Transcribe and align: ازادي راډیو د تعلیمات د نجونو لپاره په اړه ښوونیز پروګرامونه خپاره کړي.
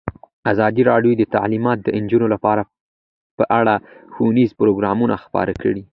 ازادي 0.51 0.81
راډیو 0.91 1.13
د 1.17 1.23
تعلیمات 1.35 1.77
د 1.81 1.87
نجونو 2.03 2.27
لپاره 2.33 2.63
په 3.37 3.43
اړه 3.59 3.73
ښوونیز 4.13 4.49
پروګرامونه 4.59 5.15
خپاره 5.25 5.53
کړي. 5.61 5.83